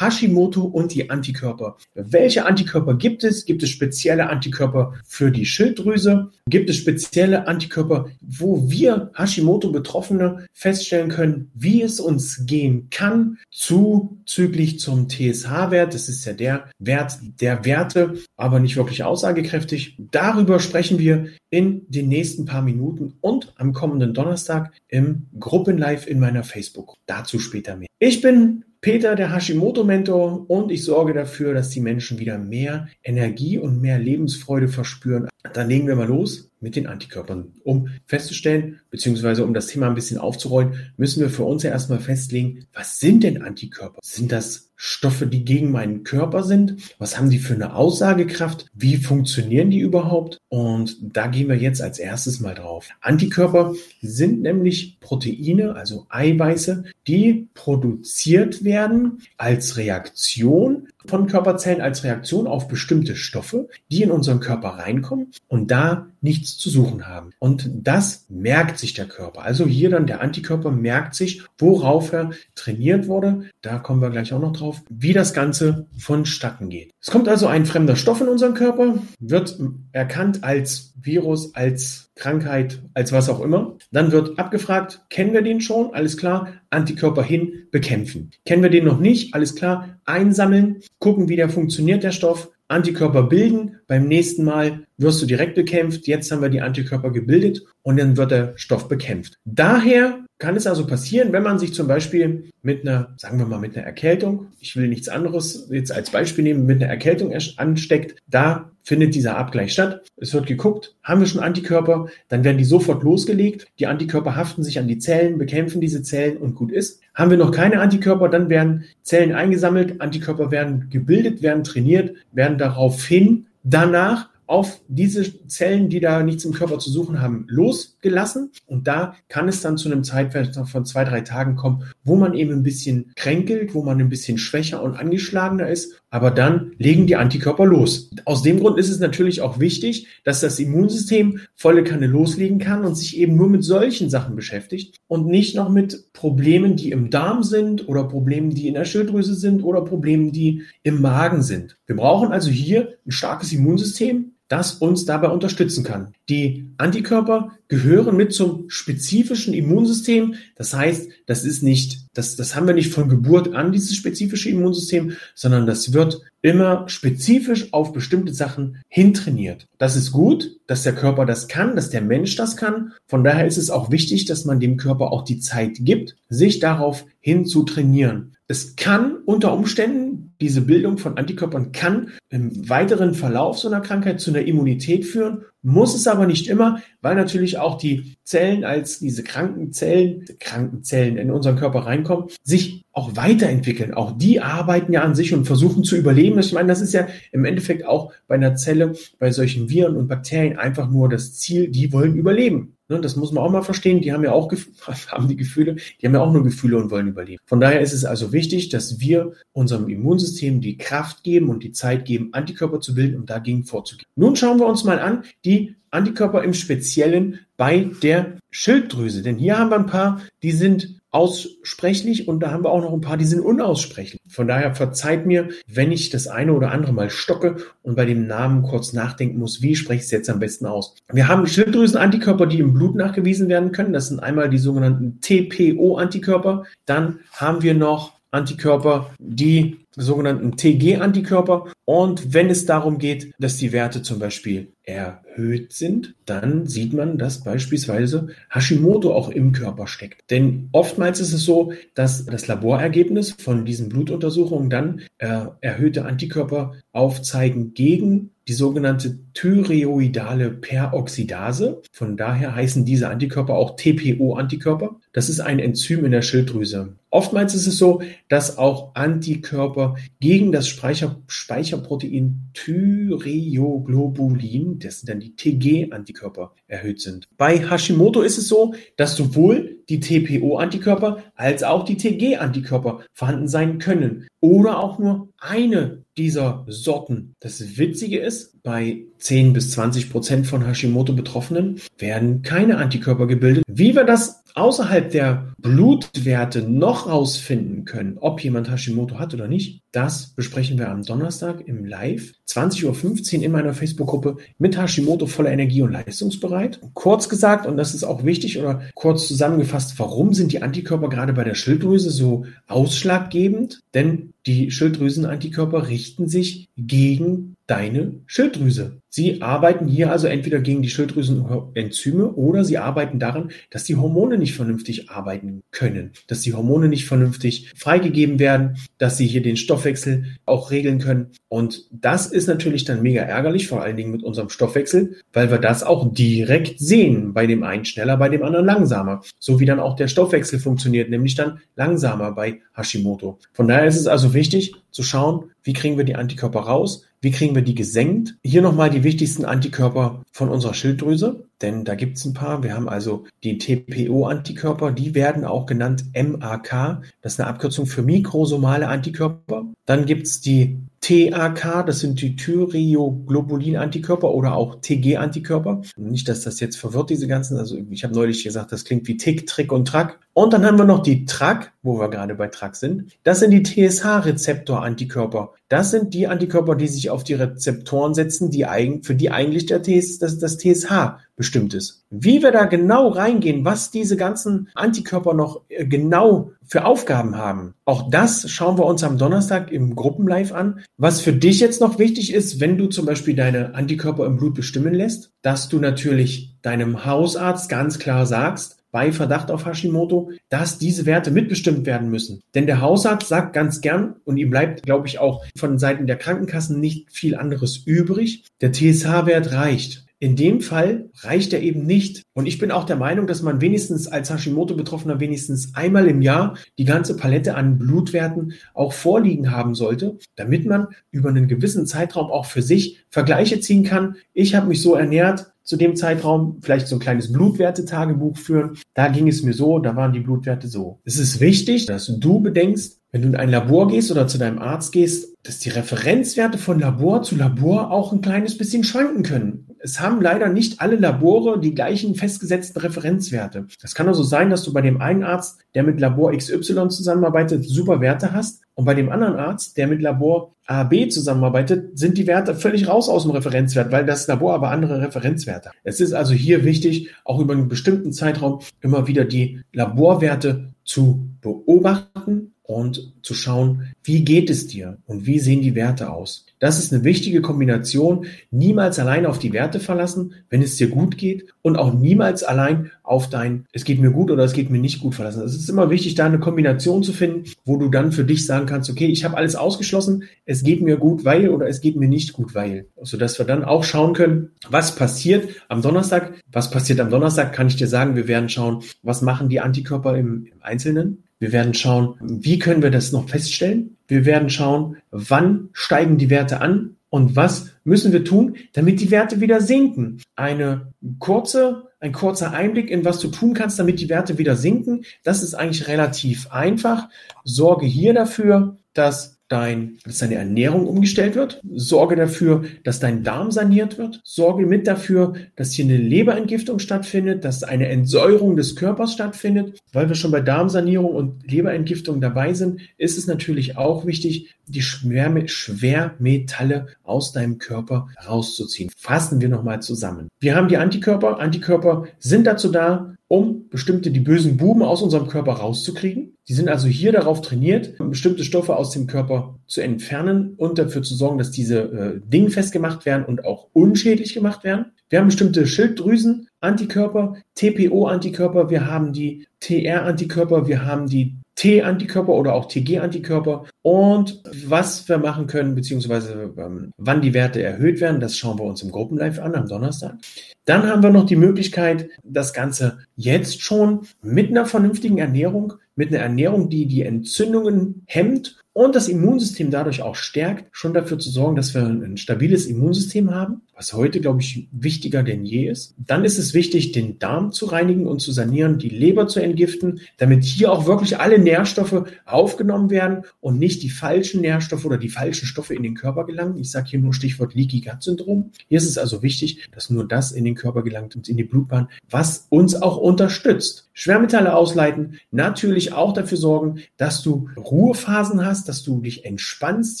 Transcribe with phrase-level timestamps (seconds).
[0.00, 1.76] Hashimoto und die Antikörper.
[1.94, 3.44] Welche Antikörper gibt es?
[3.44, 6.30] Gibt es spezielle Antikörper für die Schilddrüse?
[6.48, 14.80] Gibt es spezielle Antikörper, wo wir Hashimoto-Betroffene feststellen können, wie es uns gehen kann, zuzüglich
[14.80, 15.94] zum TSH-Wert?
[15.94, 19.96] Das ist ja der Wert der Werte, aber nicht wirklich aussagekräftig.
[20.10, 26.18] Darüber sprechen wir in den nächsten paar Minuten und am kommenden Donnerstag im Gruppenlive in
[26.18, 26.94] meiner Facebook.
[27.06, 27.88] Dazu später mehr.
[27.98, 33.56] Ich bin Peter, der Hashimoto-Mentor, und ich sorge dafür, dass die Menschen wieder mehr Energie
[33.56, 35.28] und mehr Lebensfreude verspüren.
[35.52, 37.52] Dann legen wir mal los mit den Antikörpern.
[37.64, 41.98] Um festzustellen, beziehungsweise um das Thema ein bisschen aufzurollen, müssen wir für uns ja erstmal
[41.98, 43.98] festlegen, was sind denn Antikörper?
[44.02, 46.94] Sind das Stoffe, die gegen meinen Körper sind?
[46.98, 48.66] Was haben die für eine Aussagekraft?
[48.74, 50.38] Wie funktionieren die überhaupt?
[50.48, 52.88] Und da gehen wir jetzt als erstes mal drauf.
[53.00, 62.46] Antikörper sind nämlich Proteine, also Eiweiße, die produziert werden als Reaktion von Körperzellen als Reaktion
[62.46, 65.32] auf bestimmte Stoffe, die in unseren Körper reinkommen.
[65.48, 67.30] Und da nichts zu suchen haben.
[67.38, 69.42] Und das merkt sich der Körper.
[69.42, 73.50] Also hier dann der Antikörper merkt sich, worauf er trainiert wurde.
[73.60, 76.92] Da kommen wir gleich auch noch drauf, wie das Ganze vonstatten geht.
[77.00, 79.58] Es kommt also ein fremder Stoff in unseren Körper, wird
[79.92, 83.76] erkannt als Virus, als Krankheit, als was auch immer.
[83.90, 85.94] Dann wird abgefragt, kennen wir den schon?
[85.94, 88.30] Alles klar, Antikörper hin, bekämpfen.
[88.44, 89.34] Kennen wir den noch nicht?
[89.34, 93.76] Alles klar, einsammeln, gucken, wie der funktioniert, der Stoff, Antikörper bilden.
[93.86, 96.06] Beim nächsten Mal wirst du direkt bekämpft.
[96.06, 99.38] Jetzt haben wir die Antikörper gebildet und dann wird der Stoff bekämpft.
[99.44, 103.60] Daher kann es also passieren, wenn man sich zum Beispiel mit einer, sagen wir mal,
[103.60, 108.16] mit einer Erkältung, ich will nichts anderes jetzt als Beispiel nehmen, mit einer Erkältung ansteckt,
[108.26, 110.02] da findet dieser Abgleich statt.
[110.16, 113.68] Es wird geguckt, haben wir schon Antikörper, dann werden die sofort losgelegt.
[113.78, 117.00] Die Antikörper haften sich an die Zellen, bekämpfen diese Zellen und gut ist.
[117.14, 122.58] Haben wir noch keine Antikörper, dann werden Zellen eingesammelt, Antikörper werden gebildet, werden trainiert, werden
[122.58, 128.50] daraufhin danach auf diese Zellen, die da nichts im Körper zu suchen haben, losgelassen.
[128.66, 132.34] Und da kann es dann zu einem Zeitfenster von zwei, drei Tagen kommen, wo man
[132.34, 136.02] eben ein bisschen kränkelt, wo man ein bisschen schwächer und angeschlagener ist.
[136.10, 138.10] Aber dann legen die Antikörper los.
[138.26, 142.84] Aus dem Grund ist es natürlich auch wichtig, dass das Immunsystem volle Kanne loslegen kann
[142.84, 147.08] und sich eben nur mit solchen Sachen beschäftigt und nicht noch mit Problemen, die im
[147.08, 151.78] Darm sind oder Problemen, die in der Schilddrüse sind oder Problemen, die im Magen sind.
[151.86, 156.12] Wir brauchen also hier ein starkes Immunsystem, das uns dabei unterstützen kann.
[156.28, 160.34] Die Antikörper gehören mit zum spezifischen Immunsystem.
[160.56, 164.50] Das heißt, das ist nicht, das, das haben wir nicht von Geburt an, dieses spezifische
[164.50, 169.68] Immunsystem, sondern das wird immer spezifisch auf bestimmte Sachen hintrainiert.
[169.78, 172.92] Das ist gut, dass der Körper das kann, dass der Mensch das kann.
[173.06, 176.58] Von daher ist es auch wichtig, dass man dem Körper auch die Zeit gibt, sich
[176.58, 178.36] darauf hin zu trainieren.
[178.48, 184.20] Es kann unter Umständen, diese Bildung von Antikörpern kann im weiteren Verlauf so einer Krankheit
[184.20, 188.98] zu einer Immunität führen, muss es aber nicht immer, weil natürlich auch die Zellen als
[188.98, 193.94] diese kranken Zellen, kranken Zellen in unseren Körper reinkommen, sich auch weiterentwickeln.
[193.94, 196.38] Auch die arbeiten ja an sich und versuchen zu überleben.
[196.40, 200.08] Ich meine, das ist ja im Endeffekt auch bei einer Zelle, bei solchen Viren und
[200.08, 202.76] Bakterien einfach nur das Ziel, die wollen überleben.
[202.92, 204.02] Ne, das muss man auch mal verstehen.
[204.02, 204.52] Die haben ja auch
[205.08, 207.42] haben die Gefühle, die haben ja auch nur Gefühle und wollen überleben.
[207.46, 211.72] Von daher ist es also wichtig, dass wir unserem Immunsystem die Kraft geben und die
[211.72, 214.06] Zeit geben, Antikörper zu bilden, um dagegen vorzugehen.
[214.14, 219.22] Nun schauen wir uns mal an, die Antikörper im Speziellen bei der Schilddrüse.
[219.22, 222.92] Denn hier haben wir ein paar, die sind aussprechlich und da haben wir auch noch
[222.92, 224.20] ein paar, die sind unaussprechlich.
[224.26, 228.26] Von daher verzeiht mir, wenn ich das eine oder andere mal stocke und bei dem
[228.26, 230.96] Namen kurz nachdenken muss, wie spreche ich es jetzt am besten aus.
[231.12, 233.92] Wir haben Schilddrüsenantikörper, die im Blut nachgewiesen werden können.
[233.92, 236.64] Das sind einmal die sogenannten TPO-Antikörper.
[236.86, 241.66] Dann haben wir noch Antikörper, die sogenannten TG-Antikörper.
[241.84, 247.18] Und wenn es darum geht, dass die Werte zum Beispiel erhöht sind, dann sieht man,
[247.18, 250.30] dass beispielsweise Hashimoto auch im Körper steckt.
[250.30, 256.72] Denn oftmals ist es so, dass das Laborergebnis von diesen Blutuntersuchungen dann äh, erhöhte Antikörper
[256.92, 261.82] aufzeigen gegen die sogenannte thyreoidale Peroxidase.
[261.92, 265.00] Von daher heißen diese Antikörper auch TPO-Antikörper.
[265.12, 266.94] Das ist ein Enzym in der Schilddrüse.
[267.10, 275.20] Oftmals ist es so, dass auch Antikörper gegen das Speicher Speicherprotein Thyreoglobulin, das sind dann
[275.20, 277.28] die TG-Antikörper, erhöht sind.
[277.36, 283.78] Bei Hashimoto ist es so, dass sowohl die TPO-Antikörper als auch die TG-Antikörper vorhanden sein
[283.78, 287.34] können oder auch nur eine dieser Sorten.
[287.40, 293.64] Das Witzige ist, bei 10 bis 20 Prozent von Hashimoto-Betroffenen werden keine Antikörper gebildet.
[293.68, 299.82] Wie wir das außerhalb der Blutwerte noch rausfinden können, ob jemand Hashimoto hat oder nicht,
[299.92, 305.52] das besprechen wir am Donnerstag im Live, 20.15 Uhr in meiner Facebook-Gruppe mit Hashimoto voller
[305.52, 306.80] Energie und leistungsbereit.
[306.94, 311.32] Kurz gesagt, und das ist auch wichtig oder kurz zusammengefasst, warum sind die Antikörper gerade
[311.32, 313.80] bei der Schilddrüse so ausschlaggebend?
[313.94, 318.98] Denn die Schilddrüsenantikörper richten sich gegen deine Schilddrüse.
[319.08, 324.36] Sie arbeiten hier also entweder gegen die Schilddrüsenenzyme oder sie arbeiten daran, dass die Hormone
[324.36, 329.56] nicht vernünftig arbeiten können, dass die Hormone nicht vernünftig freigegeben werden, dass sie hier den
[329.56, 331.28] Stoffwechsel auch regeln können.
[331.48, 335.58] Und das ist natürlich dann mega ärgerlich, vor allen Dingen mit unserem Stoffwechsel, weil wir
[335.58, 339.22] das auch direkt sehen, bei dem einen schneller, bei dem anderen langsamer.
[339.38, 343.38] So wie dann auch der Stoffwechsel funktioniert, nämlich dann langsamer bei Hashimoto.
[343.54, 347.30] Von daher ist es also wichtig zu schauen, wie kriegen wir die Antikörper raus, wie
[347.30, 348.34] kriegen wir die gesenkt?
[348.42, 352.64] Hier nochmal die wichtigsten Antikörper von unserer Schilddrüse, denn da gibt es ein paar.
[352.64, 357.00] Wir haben also die TPO-Antikörper, die werden auch genannt MAK.
[357.22, 359.66] Das ist eine Abkürzung für mikrosomale Antikörper.
[359.86, 365.82] Dann gibt es die TAK, das sind die Thyreoglobulin-Antikörper oder auch TG-Antikörper.
[365.96, 367.58] Nicht, dass das jetzt verwirrt, diese ganzen.
[367.58, 370.20] Also ich habe neulich gesagt, das klingt wie Tick, Trick und Track.
[370.32, 373.12] Und dann haben wir noch die TRAC, wo wir gerade bei TRAC sind.
[373.24, 375.52] Das sind die TSH-Rezeptor-Antikörper.
[375.72, 379.64] Das sind die Antikörper, die sich auf die Rezeptoren setzen, die eigen, für die eigentlich
[379.64, 382.04] der TS, das, das TSH bestimmt ist.
[382.10, 387.72] Wie wir da genau reingehen, was diese ganzen Antikörper noch äh, genau für Aufgaben haben,
[387.86, 390.80] auch das schauen wir uns am Donnerstag im Gruppenlive an.
[390.98, 394.52] Was für dich jetzt noch wichtig ist, wenn du zum Beispiel deine Antikörper im Blut
[394.52, 400.78] bestimmen lässt, dass du natürlich deinem Hausarzt ganz klar sagst, bei Verdacht auf Hashimoto, dass
[400.78, 402.42] diese Werte mitbestimmt werden müssen.
[402.54, 406.16] Denn der Hausarzt sagt ganz gern, und ihm bleibt, glaube ich, auch von Seiten der
[406.16, 410.04] Krankenkassen nicht viel anderes übrig, der TSH-Wert reicht.
[410.22, 412.22] In dem Fall reicht er eben nicht.
[412.32, 416.56] Und ich bin auch der Meinung, dass man wenigstens als Hashimoto-Betroffener wenigstens einmal im Jahr
[416.78, 422.30] die ganze Palette an Blutwerten auch vorliegen haben sollte, damit man über einen gewissen Zeitraum
[422.30, 424.14] auch für sich Vergleiche ziehen kann.
[424.32, 428.78] Ich habe mich so ernährt, zu dem Zeitraum, vielleicht so ein kleines Blutwertetagebuch führen.
[428.94, 431.00] Da ging es mir so, da waren die Blutwerte so.
[431.04, 434.58] Es ist wichtig, dass du bedenkst, wenn du in ein Labor gehst oder zu deinem
[434.58, 439.66] Arzt gehst, dass die Referenzwerte von Labor zu Labor auch ein kleines bisschen schwanken können.
[439.84, 443.66] Es haben leider nicht alle Labore die gleichen festgesetzten Referenzwerte.
[443.82, 447.64] Es kann also sein, dass du bei dem einen Arzt, der mit Labor XY zusammenarbeitet,
[447.64, 452.28] super Werte hast und bei dem anderen Arzt, der mit Labor AB zusammenarbeitet, sind die
[452.28, 455.76] Werte völlig raus aus dem Referenzwert, weil das Labor aber andere Referenzwerte hat.
[455.82, 461.28] Es ist also hier wichtig, auch über einen bestimmten Zeitraum immer wieder die Laborwerte zu
[461.40, 466.46] beobachten und zu schauen, wie geht es dir und wie sehen die Werte aus.
[466.58, 468.26] Das ist eine wichtige Kombination.
[468.52, 472.92] Niemals allein auf die Werte verlassen, wenn es dir gut geht und auch niemals allein
[473.02, 475.42] auf dein, es geht mir gut oder es geht mir nicht gut verlassen.
[475.42, 478.66] Es ist immer wichtig, da eine Kombination zu finden, wo du dann für dich sagen
[478.66, 482.08] kannst, okay, ich habe alles ausgeschlossen, es geht mir gut, weil oder es geht mir
[482.08, 482.86] nicht gut, weil.
[483.02, 486.32] Sodass wir dann auch schauen können, was passiert am Donnerstag.
[486.52, 488.14] Was passiert am Donnerstag, kann ich dir sagen.
[488.14, 492.84] Wir werden schauen, was machen die Antikörper im, im Einzelnen wir werden schauen, wie können
[492.84, 493.96] wir das noch feststellen.
[494.06, 499.10] Wir werden schauen, wann steigen die Werte an und was müssen wir tun, damit die
[499.10, 500.22] Werte wieder sinken.
[500.36, 505.04] Eine kurze, ein kurzer Einblick in was du tun kannst, damit die Werte wieder sinken.
[505.24, 507.08] Das ist eigentlich relativ einfach.
[507.42, 511.60] Sorge hier dafür, dass dein, dass deine Ernährung umgestellt wird.
[511.70, 514.22] Sorge dafür, dass dein Darm saniert wird.
[514.24, 519.78] Sorge mit dafür, dass hier eine Leberentgiftung stattfindet, dass eine Entsäuerung des Körpers stattfindet.
[519.92, 524.80] Weil wir schon bei Darmsanierung und Leberentgiftung dabei sind, ist es natürlich auch wichtig, die
[524.80, 528.90] Schwermetalle aus deinem Körper rauszuziehen.
[528.96, 530.28] Fassen wir nochmal zusammen.
[530.40, 531.40] Wir haben die Antikörper.
[531.40, 536.31] Antikörper sind dazu da, um bestimmte, die bösen Buben aus unserem Körper rauszukriegen.
[536.48, 541.02] Die sind also hier darauf trainiert, bestimmte Stoffe aus dem Körper zu entfernen und dafür
[541.02, 544.86] zu sorgen, dass diese äh, dingfest gemacht werden und auch unschädlich gemacht werden.
[545.08, 552.54] Wir haben bestimmte Schilddrüsen, Antikörper, TPO-Antikörper, wir haben die TR-Antikörper, wir haben die T-Antikörper oder
[552.54, 558.36] auch TG-Antikörper und was wir machen können, beziehungsweise ähm, wann die Werte erhöht werden, das
[558.36, 560.16] schauen wir uns im Gruppenlive an am Donnerstag.
[560.64, 566.08] Dann haben wir noch die Möglichkeit, das Ganze jetzt schon mit einer vernünftigen Ernährung, mit
[566.08, 571.30] einer Ernährung, die die Entzündungen hemmt und das Immunsystem dadurch auch stärkt, schon dafür zu
[571.30, 575.94] sorgen, dass wir ein stabiles Immunsystem haben, was heute, glaube ich, wichtiger denn je ist.
[575.98, 580.00] Dann ist es wichtig, den Darm zu reinigen und zu sanieren, die Leber zu entgiften,
[580.16, 585.10] damit hier auch wirklich alle Nährstoffe aufgenommen werden und nicht die falschen Nährstoffe oder die
[585.10, 586.56] falschen Stoffe in den Körper gelangen.
[586.56, 588.52] Ich sage hier nur Stichwort Leaky Gut Syndrom.
[588.68, 591.44] Hier ist es also wichtig, dass nur das in den Körper gelangt und in die
[591.44, 593.90] Blutbahn, was uns auch unterstützt.
[593.94, 600.00] Schwermetalle ausleiten, natürlich auch dafür sorgen, dass du Ruhephasen hast, dass du dich entspannst,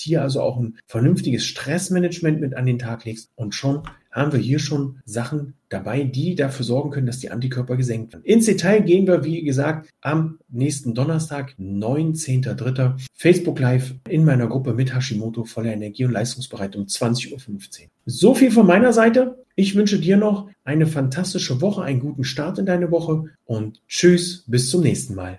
[0.00, 4.38] hier also auch ein vernünftiges Stressmanagement mit an den Tag legst und schon haben wir
[4.38, 8.24] hier schon Sachen dabei, die dafür sorgen können, dass die Antikörper gesenkt werden.
[8.24, 13.00] Ins Detail gehen wir, wie gesagt, am nächsten Donnerstag, 19.03.
[13.14, 17.88] Facebook Live in meiner Gruppe mit Hashimoto voller Energie und leistungsbereit um 20.15 Uhr.
[18.04, 19.44] So viel von meiner Seite.
[19.54, 24.44] Ich wünsche dir noch eine fantastische Woche, einen guten Start in deine Woche und tschüss,
[24.46, 25.30] bis zum nächsten Mal.